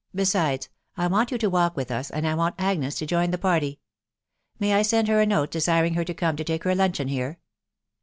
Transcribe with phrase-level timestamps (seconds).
[0.15, 0.67] besides....
[0.97, 3.79] I want you to walk with us, and I want Agnes to join the party.
[4.57, 7.37] May I send her a note desiring her to come to take her luncheon here